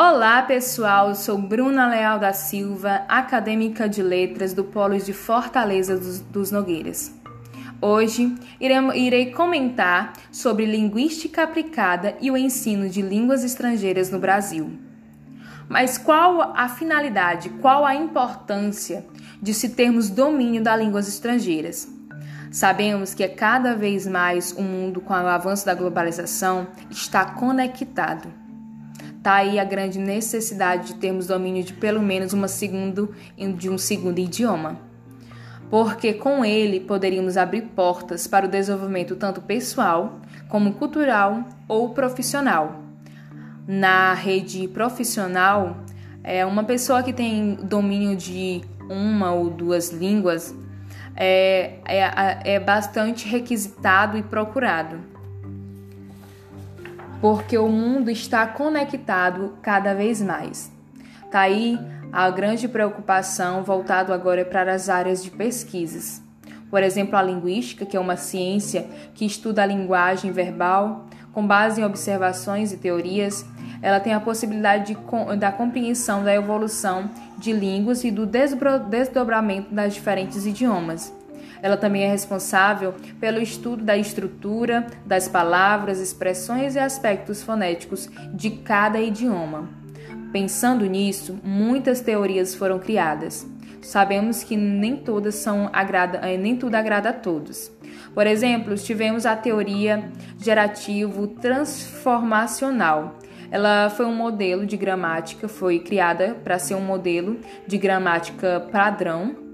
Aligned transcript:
Olá, 0.00 0.42
pessoal. 0.42 1.08
Eu 1.08 1.16
sou 1.16 1.36
Bruna 1.36 1.88
Leal 1.88 2.20
da 2.20 2.32
Silva, 2.32 3.04
acadêmica 3.08 3.88
de 3.88 4.00
letras 4.00 4.54
do 4.54 4.62
Polo 4.62 4.96
de 4.96 5.12
Fortaleza 5.12 5.98
dos, 5.98 6.52
Nogueiras. 6.52 7.12
Hoje 7.82 8.32
irei 8.60 9.32
comentar 9.32 10.12
sobre 10.30 10.66
linguística 10.66 11.42
aplicada 11.42 12.16
e 12.20 12.30
o 12.30 12.36
ensino 12.36 12.88
de 12.88 13.02
línguas 13.02 13.42
estrangeiras 13.42 14.08
no 14.08 14.20
Brasil. 14.20 14.70
Mas 15.68 15.98
qual 15.98 16.52
a 16.56 16.68
finalidade, 16.68 17.48
qual 17.60 17.84
a 17.84 17.92
importância 17.92 19.04
de 19.42 19.52
se 19.52 19.70
termos 19.70 20.08
domínio 20.08 20.62
das 20.62 20.78
línguas 20.78 21.08
estrangeiras? 21.08 21.88
Sabemos 22.52 23.14
que 23.14 23.26
cada 23.26 23.74
vez 23.74 24.06
mais 24.06 24.52
o 24.52 24.62
mundo, 24.62 25.00
com 25.00 25.12
o 25.12 25.16
avanço 25.16 25.66
da 25.66 25.74
globalização, 25.74 26.68
está 26.88 27.24
conectado. 27.24 28.46
Está 29.18 29.34
aí 29.34 29.58
a 29.58 29.64
grande 29.64 29.98
necessidade 29.98 30.88
de 30.88 30.94
termos 30.94 31.26
domínio 31.26 31.64
de 31.64 31.72
pelo 31.72 32.00
menos 32.00 32.32
uma 32.32 32.46
segundo, 32.46 33.14
de 33.36 33.68
um 33.68 33.76
segundo 33.76 34.20
idioma. 34.20 34.78
Porque 35.68 36.14
com 36.14 36.44
ele 36.44 36.80
poderíamos 36.80 37.36
abrir 37.36 37.62
portas 37.62 38.28
para 38.28 38.46
o 38.46 38.48
desenvolvimento 38.48 39.16
tanto 39.16 39.42
pessoal 39.42 40.20
como 40.48 40.72
cultural 40.74 41.44
ou 41.66 41.90
profissional. 41.90 42.80
Na 43.66 44.14
rede 44.14 44.68
profissional, 44.68 45.78
é 46.22 46.46
uma 46.46 46.62
pessoa 46.62 47.02
que 47.02 47.12
tem 47.12 47.56
domínio 47.56 48.16
de 48.16 48.62
uma 48.88 49.32
ou 49.32 49.50
duas 49.50 49.90
línguas 49.90 50.54
é, 51.16 51.80
é, 51.84 52.54
é 52.54 52.60
bastante 52.60 53.28
requisitado 53.28 54.16
e 54.16 54.22
procurado 54.22 55.17
porque 57.20 57.58
o 57.58 57.68
mundo 57.68 58.10
está 58.10 58.46
conectado 58.46 59.58
cada 59.62 59.94
vez 59.94 60.22
mais. 60.22 60.70
Tá 61.30 61.40
aí 61.40 61.78
a 62.12 62.30
grande 62.30 62.68
preocupação 62.68 63.62
voltado 63.62 64.12
agora 64.12 64.44
para 64.44 64.72
as 64.72 64.88
áreas 64.88 65.22
de 65.22 65.30
pesquisas. 65.30 66.22
Por 66.70 66.82
exemplo, 66.82 67.16
a 67.16 67.22
linguística, 67.22 67.86
que 67.86 67.96
é 67.96 68.00
uma 68.00 68.16
ciência 68.16 68.86
que 69.14 69.24
estuda 69.24 69.62
a 69.62 69.66
linguagem 69.66 70.30
verbal 70.32 71.06
com 71.32 71.46
base 71.46 71.80
em 71.80 71.84
observações 71.84 72.72
e 72.72 72.76
teorias, 72.76 73.44
ela 73.80 74.00
tem 74.00 74.12
a 74.12 74.20
possibilidade 74.20 74.94
de, 74.94 75.36
da 75.36 75.52
compreensão 75.52 76.24
da 76.24 76.34
evolução 76.34 77.10
de 77.38 77.52
línguas 77.52 78.02
e 78.04 78.10
do 78.10 78.26
desdobramento 78.26 79.72
das 79.72 79.94
diferentes 79.94 80.46
idiomas. 80.46 81.12
Ela 81.62 81.76
também 81.76 82.02
é 82.02 82.10
responsável 82.10 82.94
pelo 83.20 83.40
estudo 83.40 83.84
da 83.84 83.96
estrutura 83.96 84.86
das 85.04 85.28
palavras, 85.28 85.98
expressões 86.00 86.74
e 86.74 86.78
aspectos 86.78 87.42
fonéticos 87.42 88.08
de 88.32 88.50
cada 88.50 89.00
idioma. 89.00 89.68
Pensando 90.32 90.84
nisso, 90.84 91.38
muitas 91.42 92.00
teorias 92.00 92.54
foram 92.54 92.78
criadas. 92.78 93.46
Sabemos 93.80 94.42
que 94.42 94.56
nem 94.56 94.96
todas 94.96 95.36
são 95.36 95.70
agrada, 95.72 96.18
eh, 96.18 96.36
nem 96.36 96.56
tudo 96.56 96.74
agrada 96.74 97.10
a 97.10 97.12
todos. 97.12 97.70
Por 98.12 98.26
exemplo, 98.26 98.74
tivemos 98.74 99.24
a 99.24 99.34
teoria 99.34 100.10
gerativo 100.38 101.26
transformacional. 101.26 103.18
Ela 103.50 103.88
foi 103.88 104.04
um 104.04 104.14
modelo 104.14 104.66
de 104.66 104.76
gramática, 104.76 105.48
foi 105.48 105.78
criada 105.78 106.36
para 106.44 106.58
ser 106.58 106.74
um 106.74 106.82
modelo 106.82 107.38
de 107.66 107.78
gramática 107.78 108.68
padrão 108.70 109.47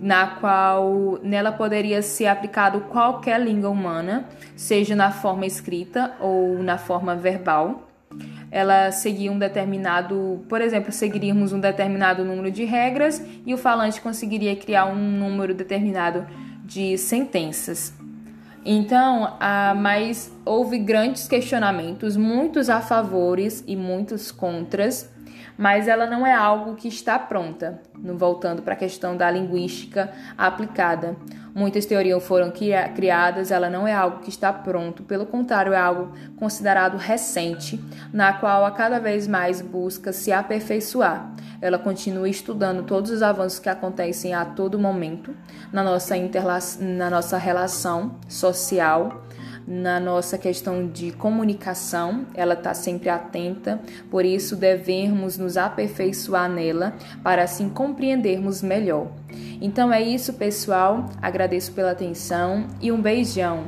na 0.00 0.26
qual 0.26 1.18
nela 1.22 1.52
poderia 1.52 2.00
ser 2.00 2.26
aplicado 2.26 2.80
qualquer 2.82 3.40
língua 3.40 3.68
humana, 3.68 4.26
seja 4.56 4.96
na 4.96 5.10
forma 5.10 5.44
escrita 5.46 6.12
ou 6.18 6.62
na 6.62 6.78
forma 6.78 7.14
verbal. 7.14 7.88
Ela 8.50 8.90
seguia 8.90 9.30
um 9.30 9.38
determinado, 9.38 10.44
por 10.48 10.60
exemplo, 10.60 10.90
seguiríamos 10.90 11.52
um 11.52 11.60
determinado 11.60 12.24
número 12.24 12.50
de 12.50 12.64
regras 12.64 13.24
e 13.46 13.54
o 13.54 13.58
falante 13.58 14.00
conseguiria 14.00 14.56
criar 14.56 14.86
um 14.86 14.96
número 14.96 15.54
determinado 15.54 16.26
de 16.64 16.98
sentenças. 16.98 17.92
Então, 18.64 19.36
ah, 19.38 19.74
mas 19.76 20.32
houve 20.44 20.78
grandes 20.78 21.28
questionamentos, 21.28 22.16
muitos 22.16 22.68
a 22.68 22.80
favores 22.80 23.62
e 23.66 23.76
muitos 23.76 24.32
contras 24.32 25.08
mas 25.56 25.88
ela 25.88 26.06
não 26.06 26.26
é 26.26 26.34
algo 26.34 26.74
que 26.74 26.88
está 26.88 27.18
pronta. 27.18 27.80
Voltando 27.94 28.62
para 28.62 28.74
a 28.74 28.76
questão 28.76 29.16
da 29.16 29.30
linguística 29.30 30.10
aplicada. 30.36 31.16
Muitas 31.54 31.84
teorias 31.84 32.24
foram 32.24 32.52
criadas, 32.94 33.50
ela 33.50 33.68
não 33.68 33.86
é 33.86 33.92
algo 33.92 34.20
que 34.20 34.30
está 34.30 34.52
pronto, 34.52 35.02
pelo 35.02 35.26
contrário, 35.26 35.72
é 35.72 35.78
algo 35.78 36.12
considerado 36.36 36.96
recente, 36.96 37.82
na 38.12 38.32
qual 38.32 38.64
a 38.64 38.70
cada 38.70 39.00
vez 39.00 39.26
mais 39.26 39.60
busca 39.60 40.12
se 40.12 40.32
aperfeiçoar. 40.32 41.34
Ela 41.60 41.78
continua 41.78 42.28
estudando 42.28 42.84
todos 42.84 43.10
os 43.10 43.22
avanços 43.22 43.58
que 43.58 43.68
acontecem 43.68 44.32
a 44.32 44.44
todo 44.44 44.78
momento 44.78 45.34
na 45.72 45.82
nossa, 45.82 46.14
na 46.80 47.10
nossa 47.10 47.36
relação 47.36 48.16
social 48.28 49.24
na 49.66 50.00
nossa 50.00 50.36
questão 50.36 50.86
de 50.86 51.12
comunicação, 51.12 52.26
ela 52.34 52.54
está 52.54 52.74
sempre 52.74 53.08
atenta, 53.08 53.80
por 54.10 54.24
isso 54.24 54.56
devemos 54.56 55.38
nos 55.38 55.56
aperfeiçoar 55.56 56.50
nela 56.50 56.94
para 57.22 57.42
assim 57.42 57.68
compreendermos 57.68 58.62
melhor. 58.62 59.08
Então 59.60 59.92
é 59.92 60.02
isso, 60.02 60.32
pessoal. 60.34 61.08
Agradeço 61.20 61.72
pela 61.72 61.90
atenção 61.90 62.66
e 62.80 62.90
um 62.90 63.00
beijão. 63.00 63.64